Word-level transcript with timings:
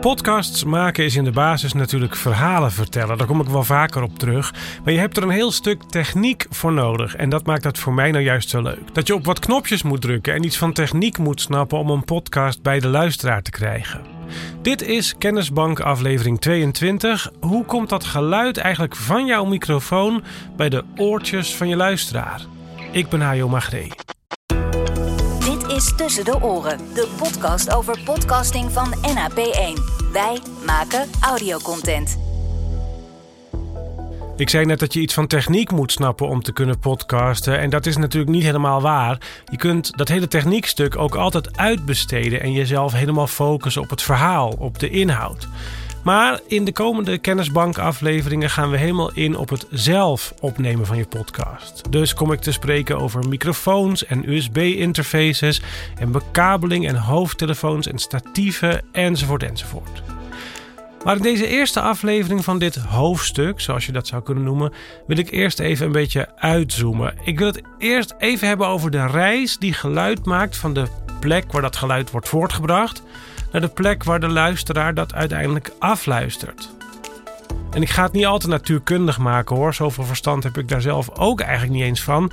Podcasts 0.00 0.64
maken 0.64 1.04
is 1.04 1.16
in 1.16 1.24
de 1.24 1.30
basis 1.30 1.72
natuurlijk 1.72 2.16
verhalen 2.16 2.72
vertellen. 2.72 3.18
Daar 3.18 3.26
kom 3.26 3.40
ik 3.40 3.48
wel 3.48 3.64
vaker 3.64 4.02
op 4.02 4.18
terug. 4.18 4.54
Maar 4.84 4.92
je 4.92 4.98
hebt 4.98 5.16
er 5.16 5.22
een 5.22 5.30
heel 5.30 5.50
stuk 5.50 5.82
techniek 5.82 6.46
voor 6.50 6.72
nodig. 6.72 7.16
En 7.16 7.28
dat 7.28 7.46
maakt 7.46 7.62
dat 7.62 7.78
voor 7.78 7.92
mij 7.92 8.10
nou 8.10 8.24
juist 8.24 8.48
zo 8.48 8.62
leuk. 8.62 8.94
Dat 8.94 9.06
je 9.06 9.14
op 9.14 9.24
wat 9.24 9.38
knopjes 9.38 9.82
moet 9.82 10.00
drukken 10.00 10.34
en 10.34 10.44
iets 10.44 10.58
van 10.58 10.72
techniek 10.72 11.18
moet 11.18 11.40
snappen 11.40 11.78
om 11.78 11.90
een 11.90 12.04
podcast 12.04 12.62
bij 12.62 12.80
de 12.80 12.88
luisteraar 12.88 13.42
te 13.42 13.50
krijgen. 13.50 14.00
Dit 14.62 14.82
is 14.82 15.14
Kennisbank 15.18 15.80
aflevering 15.80 16.40
22. 16.40 17.30
Hoe 17.40 17.64
komt 17.64 17.88
dat 17.88 18.04
geluid 18.04 18.56
eigenlijk 18.56 18.96
van 18.96 19.26
jouw 19.26 19.44
microfoon 19.44 20.22
bij 20.56 20.68
de 20.68 20.84
oortjes 20.96 21.56
van 21.56 21.68
je 21.68 21.76
luisteraar? 21.76 22.40
Ik 22.92 23.08
ben 23.08 23.20
Hajo 23.20 23.48
Magree 23.48 24.07
is 25.78 25.92
Tussen 25.96 26.24
de 26.24 26.42
Oren, 26.42 26.78
de 26.94 27.08
podcast 27.16 27.74
over 27.74 27.98
podcasting 28.04 28.72
van 28.72 28.94
NAP1. 28.94 29.82
Wij 30.12 30.38
maken 30.66 31.08
audiocontent. 31.20 32.18
Ik 34.36 34.48
zei 34.48 34.64
net 34.64 34.78
dat 34.78 34.92
je 34.92 35.00
iets 35.00 35.14
van 35.14 35.26
techniek 35.26 35.70
moet 35.70 35.92
snappen 35.92 36.28
om 36.28 36.42
te 36.42 36.52
kunnen 36.52 36.78
podcasten. 36.78 37.58
En 37.58 37.70
dat 37.70 37.86
is 37.86 37.96
natuurlijk 37.96 38.32
niet 38.32 38.42
helemaal 38.42 38.80
waar. 38.80 39.18
Je 39.50 39.56
kunt 39.56 39.96
dat 39.96 40.08
hele 40.08 40.28
techniekstuk 40.28 40.96
ook 40.96 41.14
altijd 41.14 41.56
uitbesteden 41.56 42.40
en 42.40 42.52
jezelf 42.52 42.92
helemaal 42.92 43.26
focussen 43.26 43.82
op 43.82 43.90
het 43.90 44.02
verhaal, 44.02 44.54
op 44.58 44.78
de 44.78 44.90
inhoud. 44.90 45.48
Maar 46.08 46.40
in 46.46 46.64
de 46.64 46.72
komende 46.72 47.18
kennisbankafleveringen 47.18 48.50
gaan 48.50 48.70
we 48.70 48.76
helemaal 48.76 49.12
in 49.12 49.36
op 49.36 49.48
het 49.48 49.66
zelf 49.70 50.34
opnemen 50.40 50.86
van 50.86 50.96
je 50.96 51.06
podcast. 51.06 51.82
Dus 51.90 52.14
kom 52.14 52.32
ik 52.32 52.40
te 52.40 52.52
spreken 52.52 52.98
over 52.98 53.28
microfoons 53.28 54.04
en 54.06 54.32
USB-interfaces 54.32 55.62
en 55.98 56.12
bekabeling 56.12 56.86
en 56.86 56.96
hoofdtelefoons 56.96 57.86
en 57.86 57.98
statieven 57.98 58.82
enzovoort 58.92 59.42
enzovoort. 59.42 60.02
Maar 61.04 61.16
in 61.16 61.22
deze 61.22 61.46
eerste 61.46 61.80
aflevering 61.80 62.44
van 62.44 62.58
dit 62.58 62.76
hoofdstuk, 62.76 63.60
zoals 63.60 63.86
je 63.86 63.92
dat 63.92 64.06
zou 64.06 64.22
kunnen 64.22 64.44
noemen, 64.44 64.72
wil 65.06 65.18
ik 65.18 65.30
eerst 65.30 65.58
even 65.58 65.86
een 65.86 65.92
beetje 65.92 66.28
uitzoomen. 66.36 67.14
Ik 67.24 67.38
wil 67.38 67.46
het 67.46 67.62
eerst 67.78 68.14
even 68.18 68.48
hebben 68.48 68.66
over 68.66 68.90
de 68.90 69.06
reis 69.06 69.58
die 69.58 69.72
geluid 69.72 70.24
maakt 70.24 70.56
van 70.56 70.74
de 70.74 70.86
plek 71.20 71.52
waar 71.52 71.62
dat 71.62 71.76
geluid 71.76 72.10
wordt 72.10 72.28
voortgebracht 72.28 73.02
naar 73.52 73.60
de 73.60 73.68
plek 73.68 74.04
waar 74.04 74.20
de 74.20 74.28
luisteraar 74.28 74.94
dat 74.94 75.14
uiteindelijk 75.14 75.72
afluistert. 75.78 76.70
En 77.70 77.82
ik 77.82 77.90
ga 77.90 78.02
het 78.02 78.12
niet 78.12 78.26
al 78.26 78.38
te 78.38 78.48
natuurkundig 78.48 79.18
maken 79.18 79.56
hoor, 79.56 79.74
zoveel 79.74 80.04
verstand 80.04 80.42
heb 80.42 80.58
ik 80.58 80.68
daar 80.68 80.80
zelf 80.80 81.18
ook 81.18 81.40
eigenlijk 81.40 81.72
niet 81.72 81.82
eens 81.82 82.02
van. 82.02 82.30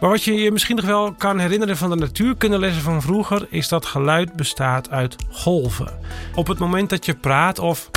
Maar 0.00 0.10
wat 0.10 0.22
je 0.24 0.34
je 0.34 0.52
misschien 0.52 0.76
nog 0.76 0.84
wel 0.84 1.12
kan 1.12 1.38
herinneren 1.38 1.76
van 1.76 1.90
de 1.90 1.96
natuurkundelessen 1.96 2.82
van 2.82 3.02
vroeger, 3.02 3.46
is 3.50 3.68
dat 3.68 3.86
geluid 3.86 4.32
bestaat 4.32 4.90
uit 4.90 5.16
golven. 5.30 5.98
Op 6.34 6.46
het 6.46 6.58
moment 6.58 6.90
dat 6.90 7.06
je 7.06 7.14
praat 7.14 7.58
of 7.58 7.90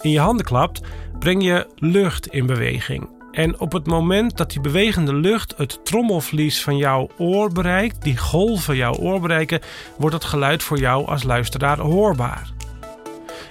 in 0.00 0.10
je 0.10 0.20
handen 0.20 0.46
klapt, 0.46 0.80
breng 1.18 1.44
je 1.44 1.66
lucht 1.76 2.26
in 2.26 2.46
beweging. 2.46 3.15
En 3.36 3.60
op 3.60 3.72
het 3.72 3.86
moment 3.86 4.36
dat 4.36 4.50
die 4.50 4.60
bewegende 4.60 5.14
lucht 5.14 5.54
het 5.56 5.84
trommelvlies 5.84 6.62
van 6.62 6.76
jouw 6.76 7.08
oor 7.18 7.52
bereikt, 7.52 8.02
die 8.02 8.16
golven 8.16 8.76
jouw 8.76 8.94
oor 8.94 9.20
bereiken, 9.20 9.60
wordt 9.98 10.14
het 10.14 10.24
geluid 10.24 10.62
voor 10.62 10.78
jou 10.78 11.06
als 11.06 11.22
luisteraar 11.22 11.78
hoorbaar. 11.78 12.50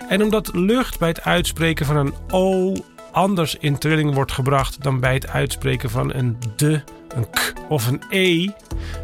En 0.09 0.23
omdat 0.23 0.49
lucht 0.53 0.99
bij 0.99 1.07
het 1.07 1.21
uitspreken 1.21 1.85
van 1.85 1.95
een 1.95 2.13
O 2.31 2.73
anders 3.11 3.55
in 3.55 3.77
trilling 3.77 4.13
wordt 4.13 4.31
gebracht 4.31 4.83
dan 4.83 4.99
bij 4.99 5.13
het 5.13 5.27
uitspreken 5.27 5.89
van 5.89 6.13
een 6.13 6.37
de, 6.55 6.81
een 7.15 7.29
k 7.29 7.53
of 7.69 7.87
een 7.87 8.01
e, 8.09 8.49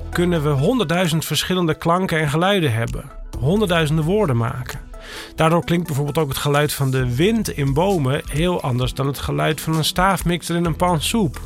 kunnen 0.10 0.44
we 0.44 0.50
honderdduizend 0.50 1.26
verschillende 1.26 1.74
klanken 1.74 2.20
en 2.20 2.30
geluiden 2.30 2.74
hebben, 2.74 3.12
honderdduizenden 3.40 4.06
woorden 4.06 4.38
maken. 4.38 4.81
Daardoor 5.36 5.66
klinkt 5.66 5.88
bijvoorbeeld 5.88 6.18
ook 6.18 6.30
het 6.30 6.38
geluid 6.38 6.74
van 6.74 6.92
de 6.92 7.16
wind 7.16 7.50
in 7.50 7.74
bomen 7.74 8.22
heel 8.30 8.62
anders 8.62 8.94
dan 8.94 9.08
het 9.08 9.20
geluid 9.20 9.62
van 9.62 9.76
een 9.76 9.86
staafmixer 9.86 10.56
in 10.56 10.66
een 10.66 10.76
pan 10.76 11.02
soep. 11.02 11.40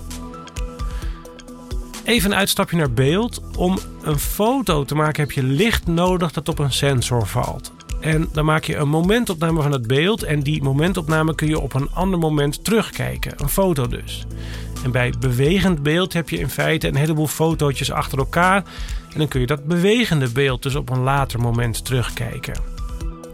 Even 2.04 2.32
een 2.32 2.38
uitstapje 2.38 2.78
naar 2.78 2.92
beeld. 2.92 3.42
Om 3.58 3.80
een 4.02 4.20
foto 4.20 4.84
te 4.84 4.96
maken 4.96 5.24
heb 5.24 5.32
je 5.32 5.44
licht 5.44 5.88
nodig 5.88 6.32
dat 6.32 6.50
op 6.50 6.60
een 6.60 6.74
sensor 6.74 7.28
valt. 7.28 7.72
En 8.00 8.30
dan 8.32 8.46
maak 8.46 8.64
je 8.64 8.76
een 8.76 8.90
momentopname 8.90 9.62
van 9.62 9.72
het 9.72 9.88
beeld 9.88 10.24
en 10.24 10.40
die 10.40 10.64
momentopname 10.64 11.36
kun 11.36 11.48
je 11.48 11.60
op 11.60 11.74
een 11.74 11.90
ander 11.94 12.20
moment 12.20 12.64
terugkijken. 12.64 13.34
Een 13.38 13.50
foto 13.50 13.88
dus. 13.88 14.26
En 14.84 14.92
bij 14.92 15.14
bewegend 15.20 15.84
beeld 15.84 16.14
heb 16.14 16.30
je 16.30 16.38
in 16.38 16.50
feite 16.50 16.88
een 16.88 16.96
heleboel 16.96 17.28
fotootjes 17.28 17.92
achter 17.92 18.18
elkaar. 18.18 18.64
En 19.12 19.20
dan 19.20 19.28
kun 19.28 19.40
je 19.40 19.48
dat 19.48 19.66
bewegende 19.66 20.30
beeld 20.30 20.64
dus 20.64 20.76
op 20.76 20.90
een 20.90 21.00
later 21.00 21.40
moment 21.40 21.86
terugkijken. 21.86 22.75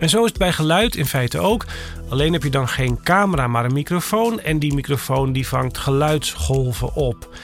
En 0.02 0.10
zo 0.10 0.24
is 0.24 0.30
het 0.30 0.38
bij 0.38 0.52
geluid 0.52 0.96
in 0.96 1.06
feite 1.06 1.40
ook. 1.40 1.66
Alleen 2.10 2.34
heb 2.34 2.44
je 2.44 2.50
dan 2.50 2.68
geen 2.68 3.00
camera, 3.04 3.48
maar 3.48 3.66
een 3.66 3.74
microfoon. 3.74 4.40
En 4.40 4.60
die 4.60 4.74
microfoon 4.74 5.32
die 5.32 5.48
vangt 5.48 5.78
geluidsgolven 5.78 6.96
op. 6.96 7.36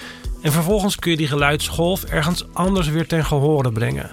En 0.42 0.52
vervolgens 0.52 0.96
kun 0.96 1.12
je 1.12 1.18
die 1.18 1.28
geluidsgolf 1.28 2.04
ergens 2.04 2.46
anders 2.54 2.88
weer 2.88 3.08
ten 3.08 3.26
gehore 3.26 3.72
brengen. 3.72 4.10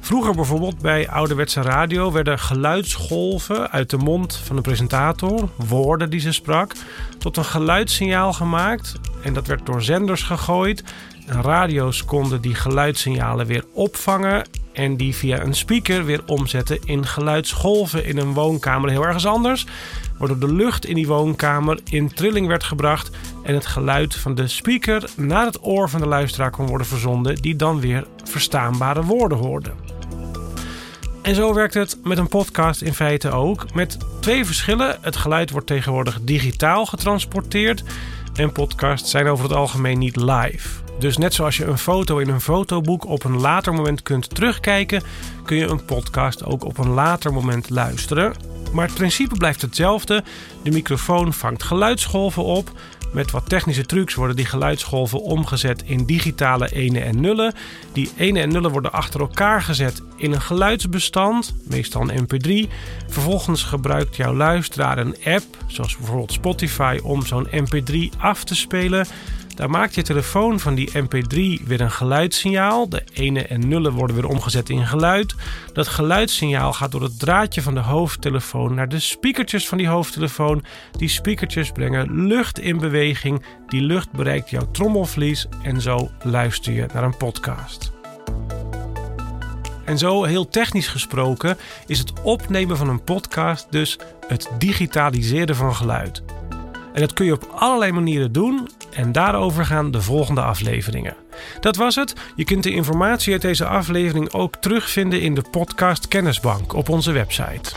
Vroeger 0.00 0.34
bijvoorbeeld 0.34 0.78
bij 0.78 1.08
ouderwetse 1.08 1.62
radio 1.62 2.12
werden 2.12 2.38
geluidsgolven 2.38 3.70
uit 3.70 3.90
de 3.90 3.96
mond 3.96 4.36
van 4.36 4.56
de 4.56 4.62
presentator, 4.62 5.48
woorden 5.56 6.10
die 6.10 6.20
ze 6.20 6.32
sprak, 6.32 6.72
tot 7.18 7.36
een 7.36 7.44
geluidssignaal 7.44 8.32
gemaakt. 8.32 8.94
En 9.22 9.32
dat 9.32 9.46
werd 9.46 9.66
door 9.66 9.82
zenders 9.82 10.22
gegooid. 10.22 10.84
En 11.26 11.42
radio's 11.42 12.04
konden 12.04 12.40
die 12.40 12.54
geluidssignalen 12.54 13.46
weer 13.46 13.64
opvangen 13.72 14.44
en 14.76 14.96
die 14.96 15.14
via 15.14 15.40
een 15.40 15.54
speaker 15.54 16.04
weer 16.04 16.20
omzetten 16.26 16.78
in 16.84 17.06
geluidsgolven 17.06 18.04
in 18.04 18.18
een 18.18 18.32
woonkamer 18.32 18.90
heel 18.90 19.06
ergens 19.06 19.26
anders. 19.26 19.66
Waardoor 20.18 20.38
de 20.38 20.52
lucht 20.52 20.86
in 20.86 20.94
die 20.94 21.06
woonkamer 21.06 21.80
in 21.84 22.12
trilling 22.14 22.46
werd 22.46 22.64
gebracht 22.64 23.10
en 23.42 23.54
het 23.54 23.66
geluid 23.66 24.14
van 24.14 24.34
de 24.34 24.48
speaker 24.48 25.10
naar 25.16 25.46
het 25.46 25.66
oor 25.66 25.88
van 25.90 26.00
de 26.00 26.06
luisteraar 26.06 26.50
kon 26.50 26.66
worden 26.66 26.86
verzonden, 26.86 27.36
die 27.36 27.56
dan 27.56 27.80
weer 27.80 28.06
verstaanbare 28.24 29.02
woorden 29.02 29.38
hoorde. 29.38 29.70
En 31.22 31.34
zo 31.34 31.54
werkt 31.54 31.74
het 31.74 31.98
met 32.02 32.18
een 32.18 32.28
podcast 32.28 32.82
in 32.82 32.94
feite 32.94 33.30
ook. 33.30 33.74
Met 33.74 33.98
twee 34.20 34.44
verschillen. 34.44 34.98
Het 35.00 35.16
geluid 35.16 35.50
wordt 35.50 35.66
tegenwoordig 35.66 36.18
digitaal 36.22 36.86
getransporteerd. 36.86 37.84
En 38.36 38.52
podcasts 38.52 39.10
zijn 39.10 39.26
over 39.26 39.44
het 39.44 39.54
algemeen 39.54 39.98
niet 39.98 40.16
live. 40.16 40.68
Dus 40.98 41.16
net 41.16 41.34
zoals 41.34 41.56
je 41.56 41.64
een 41.64 41.78
foto 41.78 42.18
in 42.18 42.28
een 42.28 42.40
fotoboek 42.40 43.06
op 43.06 43.24
een 43.24 43.40
later 43.40 43.74
moment 43.74 44.02
kunt 44.02 44.34
terugkijken, 44.34 45.02
kun 45.44 45.56
je 45.56 45.66
een 45.66 45.84
podcast 45.84 46.44
ook 46.44 46.64
op 46.64 46.78
een 46.78 46.88
later 46.88 47.32
moment 47.32 47.70
luisteren. 47.70 48.34
Maar 48.72 48.86
het 48.86 48.94
principe 48.94 49.36
blijft 49.36 49.62
hetzelfde. 49.62 50.24
De 50.62 50.70
microfoon 50.70 51.32
vangt 51.32 51.62
geluidsgolven 51.62 52.44
op. 52.44 52.70
Met 53.12 53.30
wat 53.30 53.48
technische 53.48 53.86
trucs 53.86 54.14
worden 54.14 54.36
die 54.36 54.44
geluidsgolven 54.44 55.22
omgezet 55.22 55.82
in 55.82 56.04
digitale 56.04 56.72
ene 56.72 57.00
en 57.00 57.20
nullen. 57.20 57.54
Die 57.92 58.10
ene 58.16 58.40
en 58.40 58.48
nullen 58.48 58.70
worden 58.70 58.92
achter 58.92 59.20
elkaar 59.20 59.62
gezet 59.62 60.02
in 60.16 60.32
een 60.32 60.40
geluidsbestand, 60.40 61.54
meestal 61.62 62.10
een 62.10 62.26
MP3. 62.26 62.70
Vervolgens 63.08 63.62
gebruikt 63.62 64.16
jouw 64.16 64.34
luisteraar 64.34 64.98
een 64.98 65.16
app, 65.24 65.44
zoals 65.66 65.96
bijvoorbeeld 65.96 66.32
Spotify, 66.32 66.98
om 67.02 67.26
zo'n 67.26 67.48
MP3 67.48 68.18
af 68.18 68.44
te 68.44 68.54
spelen. 68.54 69.06
Daar 69.56 69.70
maakt 69.70 69.94
je 69.94 70.02
telefoon 70.02 70.60
van 70.60 70.74
die 70.74 70.90
MP3 70.90 71.64
weer 71.64 71.80
een 71.80 71.90
geluidssignaal. 71.90 72.88
De 72.88 73.02
ene 73.12 73.46
en 73.46 73.68
nullen 73.68 73.92
worden 73.92 74.16
weer 74.16 74.28
omgezet 74.28 74.68
in 74.68 74.86
geluid. 74.86 75.34
Dat 75.72 75.88
geluidssignaal 75.88 76.72
gaat 76.72 76.92
door 76.92 77.02
het 77.02 77.18
draadje 77.18 77.62
van 77.62 77.74
de 77.74 77.80
hoofdtelefoon 77.80 78.74
naar 78.74 78.88
de 78.88 78.98
speakertjes 78.98 79.68
van 79.68 79.78
die 79.78 79.88
hoofdtelefoon. 79.88 80.64
Die 80.96 81.08
speakertjes 81.08 81.70
brengen 81.70 82.26
lucht 82.26 82.58
in 82.58 82.78
beweging. 82.78 83.42
Die 83.66 83.80
lucht 83.80 84.12
bereikt 84.12 84.50
jouw 84.50 84.70
trommelvlies 84.70 85.46
en 85.62 85.80
zo 85.80 86.10
luister 86.22 86.72
je 86.72 86.86
naar 86.92 87.04
een 87.04 87.16
podcast. 87.16 87.92
En 89.84 89.98
zo, 89.98 90.24
heel 90.24 90.48
technisch 90.48 90.88
gesproken, 90.88 91.56
is 91.86 91.98
het 91.98 92.12
opnemen 92.22 92.76
van 92.76 92.88
een 92.88 93.04
podcast 93.04 93.66
dus 93.70 93.98
het 94.28 94.50
digitaliseren 94.58 95.56
van 95.56 95.74
geluid. 95.74 96.22
En 96.96 97.02
dat 97.02 97.12
kun 97.12 97.26
je 97.26 97.32
op 97.32 97.52
allerlei 97.54 97.92
manieren 97.92 98.32
doen 98.32 98.68
en 98.90 99.12
daarover 99.12 99.66
gaan 99.66 99.90
de 99.90 100.00
volgende 100.00 100.40
afleveringen. 100.40 101.16
Dat 101.60 101.76
was 101.76 101.94
het. 101.94 102.12
Je 102.36 102.44
kunt 102.44 102.62
de 102.62 102.70
informatie 102.70 103.32
uit 103.32 103.42
deze 103.42 103.66
aflevering 103.66 104.32
ook 104.32 104.56
terugvinden 104.56 105.20
in 105.20 105.34
de 105.34 105.44
podcast 105.50 106.08
Kennisbank 106.08 106.72
op 106.72 106.88
onze 106.88 107.12
website. 107.12 107.72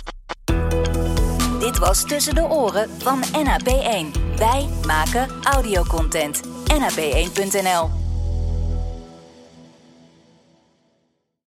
Dit 1.59 1.77
was 1.77 2.05
Tussen 2.05 2.35
de 2.35 2.43
Oren 2.43 2.89
van 2.97 3.23
NAP1. 3.23 4.19
Wij 4.37 4.67
maken 4.85 5.27
audiocontent. 5.43 6.41
NAP1.nl 6.73 7.98